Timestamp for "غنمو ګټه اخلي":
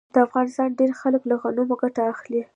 1.41-2.41